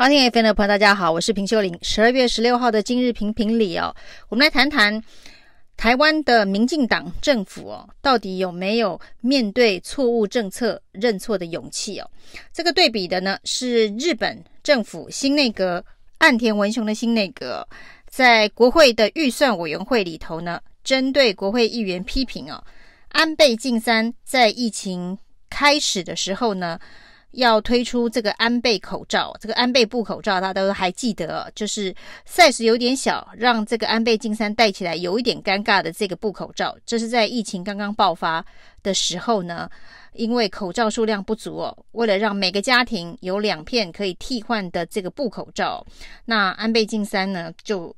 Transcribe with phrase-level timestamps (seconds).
[0.00, 1.78] 好听 FM 的朋友，大家好，我是平秀玲。
[1.82, 3.94] 十二月十六号的今日评评理哦，
[4.30, 4.98] 我们来谈谈
[5.76, 12.10] 台湾的民进党政府哦，到底有没有面对错误政策认错的勇气哦？
[12.50, 15.84] 这个对比的呢是日本政府新内阁
[16.16, 17.68] 岸田文雄的新内阁，
[18.08, 22.64] 在国会的预算委员会里头呢，针对国会议员批评哦，
[23.10, 25.18] 安倍晋三在疫情
[25.50, 26.80] 开始的时候呢。
[27.32, 31.94] 要推出这个安倍口罩，这个安倍布口罩，大家都还记得，就是
[32.28, 36.76] size 有点小，让这个安倍晋三戴起来有一点尴尬的这个布口罩。
[36.84, 38.44] 这是在疫情刚刚爆发
[38.82, 39.70] 的时候呢，
[40.14, 45.86] 因为口罩数量不足哦，为了让每个家庭有两片可以替换的这个布口罩，
[46.24, 47.94] 那安倍晋三呢就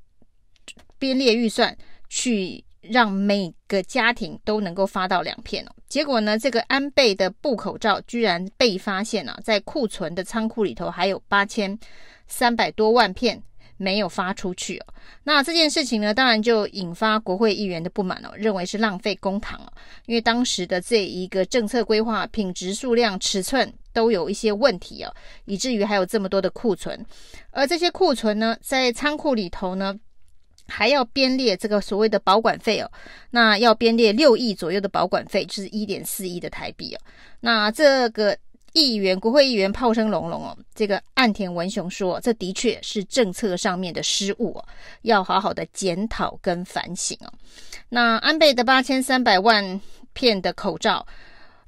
[0.99, 1.77] 编列预算
[2.09, 2.63] 去。
[2.83, 5.73] 让每个家庭都能够发到两片哦。
[5.89, 11.79] 结果呢，这个安倍的布口罩居然被发现了，在库存的仓库里头还有八千
[12.27, 13.43] 三百多万片
[13.77, 14.87] 没有发出去哦。
[15.25, 19.73] 那这件事情呢，当然就引发国会议员的不满哦，认为是浪费公帑哦。
[20.07, 27.05] 因为当时的这一个政策规划、品质、数量、尺寸都有一些问题哦，以至于还有这么多的库存。
[27.51, 29.99] 而这些库存呢，在仓库里头呢。
[30.75, 32.91] 还要编列这个所谓的保管费哦，
[33.31, 36.99] 那要编列六亿左右的保管费，就是一点四亿的台币哦。
[37.41, 38.35] 那这个
[38.73, 44.65] 议员，国会议员炮声隆隆哦，这个岸田文雄说，这的确是政策上面的失误哦，
[45.03, 47.31] 要好好的检讨跟反省哦。
[47.91, 49.79] 那安倍的八千三百万
[50.15, 51.07] 片的口罩，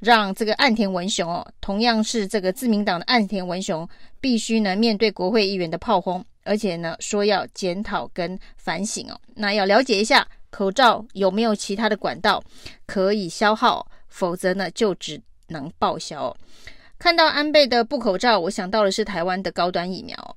[0.01, 3.87] 让这个岸田文雄哦，同样是这个自民党的岸田文雄，
[4.19, 6.25] 必须呢面对国会议员的炮轰。
[6.45, 12.43] 而且呢，说要检讨跟反省哦，那要了解一下口罩有没有其他的管道
[12.87, 16.37] 可以消耗，否则呢就只能报销。
[16.99, 20.37] 看到安倍的布口罩，我想到的是台湾的高端疫苗。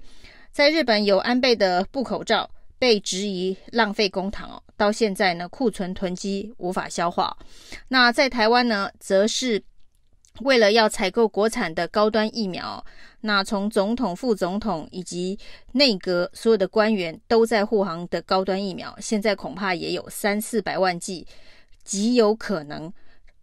[0.52, 2.50] 在日本有安倍的布口罩
[2.80, 7.38] 被质疑浪费公帑哦，到现在呢库存囤积无法消化。
[7.90, 9.64] 那在台湾呢，则是。
[10.42, 12.86] 为了要采购国产的高端疫苗，
[13.28, 15.38] 那从总统、副总统以及
[15.74, 21.28] 内阁所有的官员都在护航的高端疫苗，现在恐怕也有三四百万剂，
[21.84, 22.92] 极有可能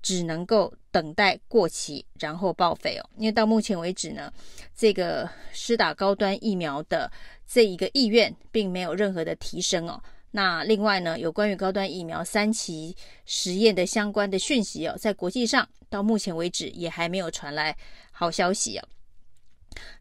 [0.00, 3.05] 只能够等待过期，然后报废哦。
[3.19, 4.33] 因为到目前为止呢，
[4.75, 7.12] 这个施打高端疫苗的
[7.47, 10.03] 这一个意愿并没有任何的提升哦。
[10.31, 12.97] 那另外呢，有关于高端疫苗三期
[13.27, 17.77] 实验的相关的讯息哦，在国际上到目前为止也还没有传来
[18.12, 18.89] 好消息哦。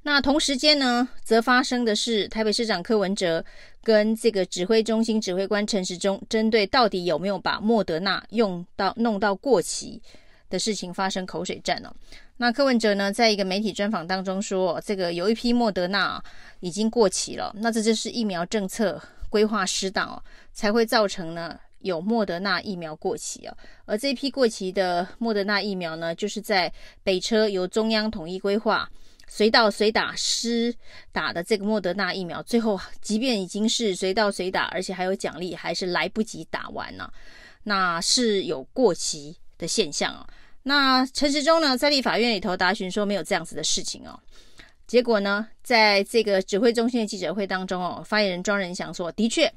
[0.04, 3.44] 那同时间呢，则发生的是台北市长柯文哲
[3.84, 10.02] 跟这个指挥中心指挥官陈时中，针对到底有没有把莫德纳用到弄到过期
[10.50, 11.94] 的事情发生口水战哦。
[12.38, 16.24] 那柯文哲呢，在一个媒体专访当中说，这个有一批莫德纳
[16.60, 19.02] 已经过期了，那这就是疫苗政策。
[19.34, 23.58] 规划失当哦，才会造成呢有莫德纳疫苗过期哦。
[23.86, 28.88] 而这批过期的莫德纳疫苗呢，就是在北车由中央统一规划，
[29.28, 30.74] 随到随打施
[31.12, 37.12] 打的这个莫德纳疫苗，最后即便已经是随到随打，而且还有奖励，还是来不及打完呢，
[37.64, 40.28] 那是有过期的现象哦。
[40.64, 44.20] 那陈时中呢，在立法院里头答询说没有这样子的事情哦。
[44.86, 49.52] 结果呢，在这个指挥中心的记者会当中哦，发言人庄人祥说，的确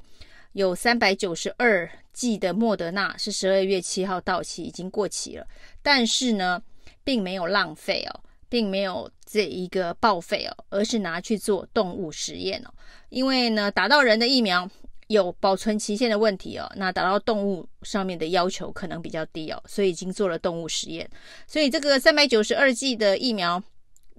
[0.53, 5.45] 有三百九十二剂的莫德纳是十二月七号到期，已经过期了。
[5.81, 6.61] 但是呢，
[7.03, 12.73] 并没有浪费哦，并没有这一个报废哦，而是拿去做动物实验哦。
[13.09, 14.69] 因为呢，打到人的疫苗
[15.07, 21.09] 有保存期限的问题哦，那打到动物上面的要求可能比较低哦，所以已经做了动物实验。
[21.47, 23.63] 所以这个三百九十二剂的疫苗。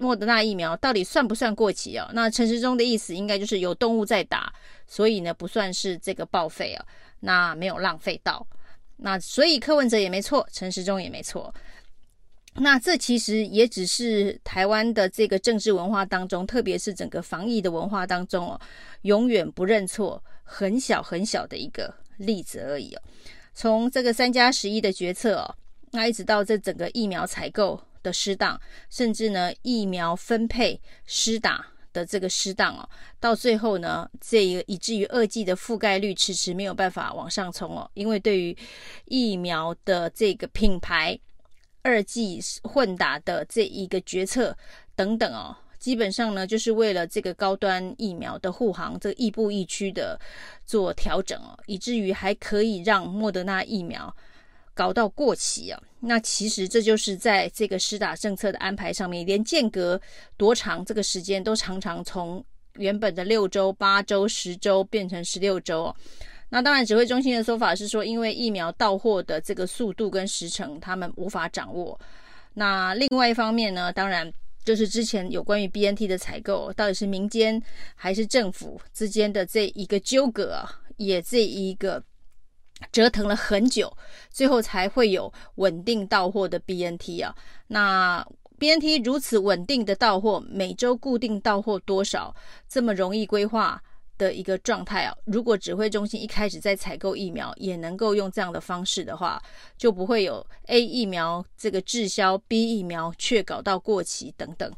[0.00, 2.08] 莫德纳疫苗到底算不算过期哦？
[2.12, 4.54] 那陈时中的意思应该就是有动物在打，
[4.86, 6.86] 所以呢不算是这个报废哦，
[7.18, 8.46] 那没有浪费到。
[8.98, 11.52] 那所以柯文哲也没错，陈时中也没错。
[12.60, 18.60] 那这其实也只是台湾的这个政治文化当中，特别是整个防疫的文化当中哦，
[19.02, 23.02] 永远不认错，很小很小的一个例子而已哦。
[23.55, 25.55] 从这个三加十一的决策哦，
[25.93, 27.81] 那一直到这整个疫苗采购。
[28.00, 28.58] 的失当，
[28.88, 32.88] 甚至呢疫苗分配施打的这个失当哦，
[33.19, 38.56] 到最后呢，这个以至于二剂的覆盖率迟迟没有办法往上冲哦，因为对于
[39.06, 41.19] 疫苗的这个品牌
[41.82, 44.56] 二剂混打的这一个决策
[44.94, 50.19] 等等哦，基本上呢就是为了这个高端疫苗的护航，这个亦步亦趋的
[50.64, 54.14] 做调整哦，以至于还可以让莫德纳疫苗。
[54.75, 55.82] 搞到过期啊！
[55.98, 60.00] 那其实这就是在这个施打政策的安排上面，连间隔
[60.36, 65.96] 多长这个时间都常常从原本的六周、八周、十周变成十六周哦。
[66.50, 71.98] 那当然，指挥中心的说法是说，因为疫苗到货的这个速度跟时程，他们无法掌握。
[72.54, 74.32] 那另外一方面呢，当然
[74.64, 77.62] 就是之前有关于 BNT 的采购，到底是民间
[77.94, 80.66] 还是政府之间的这一个纠葛，
[80.96, 82.02] 也这一个
[82.90, 83.94] 折腾了很久，
[84.30, 87.34] 最后才会有稳定到货的 BNT 啊。
[87.66, 88.26] 那
[88.58, 92.34] BNT 如此稳定的到货，每周固定到货多少，
[92.68, 93.80] 这么容易规划
[94.19, 99.41] 的一个状态哦，如果指挥中心一开始在采购疫苗也能够用这样的方式的话，
[99.79, 104.70] 就不会有 A 疫苗这个滞销，B 疫苗却搞到过期等等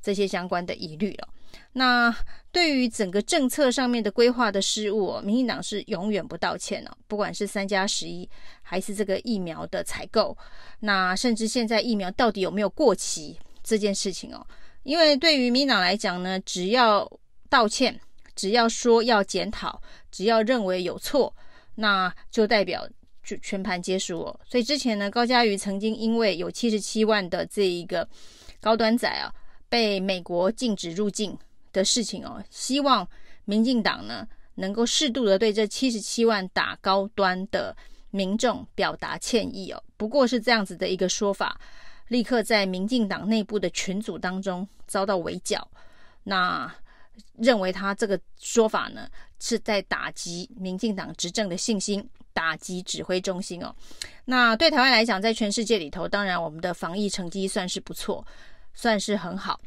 [0.00, 1.28] 这些相关的疑虑了。
[1.72, 2.14] 那
[2.52, 6.96] 对于整个政策上面的规划的失误，民进党是永远不道歉了。
[7.08, 8.28] 不管是三加十一，
[8.62, 10.36] 还是这个疫苗的采购，
[10.80, 14.46] 那甚至现在疫苗到底有没有过期这件事情哦，
[14.84, 17.10] 因为对于民进党来讲呢，只要
[17.48, 18.00] 道歉。
[18.34, 21.34] 只要说要检讨，只要认为有错，
[21.76, 22.88] 那就代表
[23.22, 24.40] 就全盘皆输哦。
[24.44, 28.08] 所以之前呢，高嘉瑜曾经因为有七十七万的这一个
[28.60, 29.32] 高端仔啊，
[29.68, 31.38] 被美国禁止入境
[31.72, 33.08] 的事情哦，希望
[33.44, 34.26] 民进党呢
[34.56, 37.76] 能够适度的对这七十七万打高端的
[38.10, 39.82] 民众表达歉意哦。
[39.96, 41.60] 不过是这样子的一个说法，
[42.08, 45.68] 立刻在民进党内部的群组当中遭到围剿。
[46.24, 46.74] 那。
[47.38, 49.08] 认为他这个说法呢，
[49.40, 53.74] 是在打击民进党执政的信心，打击指挥中心哦。
[54.24, 58.24] 那对台湾来讲，在全世界里头，当然我们的防疫成绩算是不错，
[58.72, 59.60] 算是很好，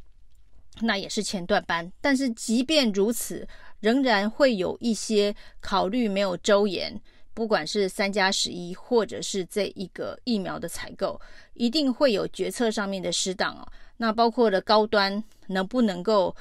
[0.81, 1.91] 那也是前段班。
[2.01, 3.47] 但是即便如此，
[3.79, 6.99] 仍然会有一些考虑没有周延，
[7.33, 11.19] 不管是三加十一，或者是这一个疫苗的采购，
[11.53, 13.67] 一定会有决策上面的失当哦。
[13.97, 16.35] 那包括了高端能不能够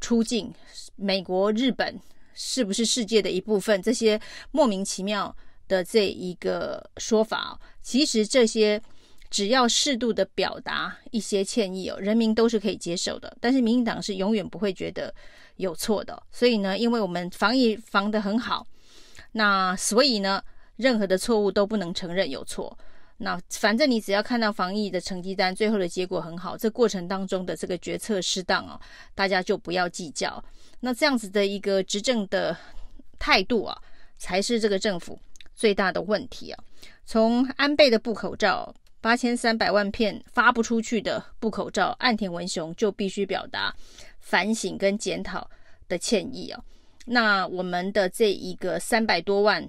[0.00, 0.52] 出境，
[0.96, 1.98] 美国、日本
[2.34, 3.82] 是不是世界的一部分？
[3.82, 5.34] 这些莫名其妙
[5.66, 8.80] 的这一个说法，其实这些
[9.30, 13.36] 只要适度的表达一些歉意哦，人民都是可以接受的。
[13.40, 15.14] 但是民进党是永远不会觉得
[15.56, 16.22] 有错的。
[16.32, 18.66] 所以呢，因为我们防疫防得很好，
[19.32, 20.42] 那所以呢，
[20.76, 22.78] 任何的错误都不能承认有错。
[23.20, 28.80] 那反正你只要看到防疫的成绩单，最后的结果很好，这过程当中的这个决策适当哦，
[29.12, 30.42] 大家就不要计较。
[30.78, 32.56] 那这样子的一个执政的
[33.18, 33.76] 态度啊，
[34.16, 35.18] 才是这个政府
[35.56, 36.64] 最大的问题啊。
[37.04, 43.74] 从安倍的布口罩八千三百万片发不出去的布口罩，岸田文雄就必须表达
[44.20, 45.50] 反省跟检讨
[45.88, 46.62] 的歉意啊。
[47.06, 49.68] 那我们的这一个三百多万。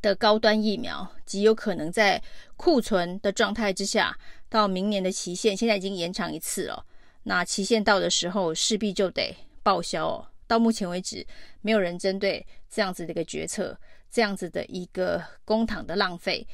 [0.00, 2.22] 的高端疫苗极有可能在
[2.56, 4.16] 库存的状态之下，
[4.48, 6.84] 到明年的期限，现在已经延长一次了。
[7.24, 10.26] 那期限到的时候，势必就得报销哦。
[10.46, 11.26] 到目前为止，
[11.60, 13.78] 没有人针对这样子的一个决策，
[14.10, 16.46] 这样子的一个公帑的浪费，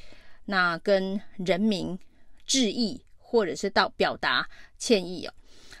[0.45, 1.97] 那跟人民
[2.45, 5.33] 致意，或者是到表达歉意哦。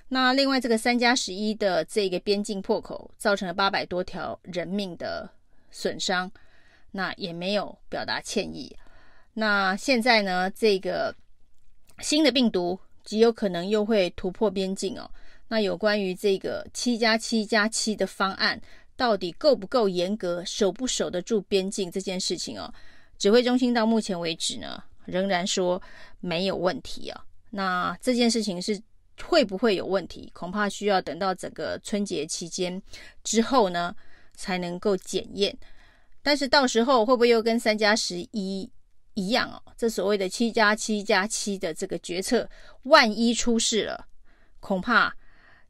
[0.07, 5.29] 那另外，这个三加十一的这个边境破口，造成了八百多条人命的
[5.71, 6.31] 损伤。
[6.95, 8.73] 那也没有表达歉意。
[9.33, 11.13] 那现在呢，这个
[11.99, 15.11] 新的病毒极有可能又会突破边境哦。
[15.49, 18.59] 那有关于这个七加七加七的方案，
[18.95, 22.73] 到底够不够严格，守不守得住边境这件事情哦，
[23.17, 25.81] 指挥中心到目前为止呢，仍然说
[26.21, 27.25] 没有问题啊。
[27.49, 28.81] 那这件事情是
[29.21, 30.31] 会不会有问题？
[30.33, 32.81] 恐怕需要等到整个春节期间
[33.21, 33.93] 之后呢，
[34.33, 35.53] 才能够检验。
[36.25, 38.67] 但是到时候会不会又跟三加十一
[39.13, 39.61] 一样哦？
[39.77, 42.49] 这所谓的七加七加七的这个决策，
[42.81, 44.07] 万一出事了，
[44.59, 45.15] 恐怕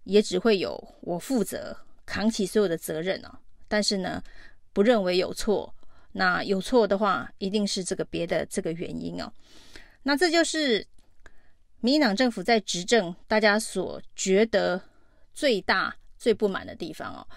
[0.06, 3.38] 也只会有我负责扛起所有的责任哦。
[3.68, 4.24] 但是呢，
[4.72, 5.76] 不认为有错，
[6.14, 9.30] 那有错的话，一定是这个别的这个原因哦。
[10.04, 10.88] 那这就是
[11.82, 14.82] 民进党政府在执政，大家所觉得
[15.34, 17.28] 最大最不满的地方哦。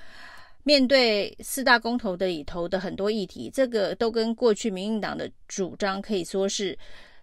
[0.69, 6.79] 面对四大公投的里头的很多议题，这个都跟过去民进党的主张可以说是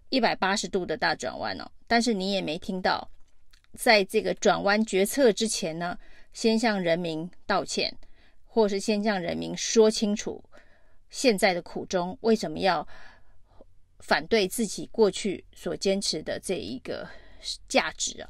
[0.09, 1.71] 一百八十度的大转弯哦。
[1.85, 3.07] 但是你也没听到，
[3.75, 5.95] 在这个转弯决策之前呢，
[6.33, 7.95] 先向人民道歉，
[8.47, 10.43] 或是先向人民说清楚
[11.11, 12.87] 现在的苦衷，为什么要
[13.99, 17.07] 反对自己过去所坚持的这一个
[17.69, 18.29] 价值啊？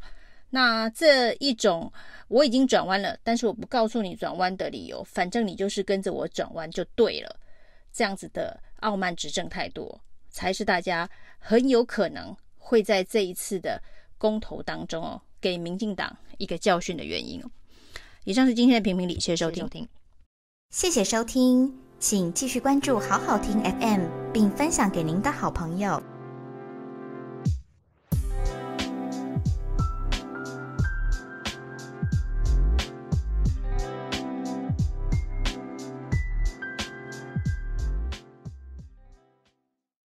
[0.56, 1.92] 那这一种
[2.30, 7.36] 我已经转弯了，但是我不告诉你转弯的理由，反正你就是跟着我转弯就对了。
[7.92, 11.10] 这样子的傲慢执政态度，才是大家
[11.40, 13.82] 很有可能会在这一次的
[14.18, 17.44] 公投当中哦，给民进党一个教训的原因。
[18.24, 19.86] 以上是今天的评评理，谢谢收听，
[20.70, 26.15] 谢谢收听，请继续关注好好听 FM，并分享给您的好朋友。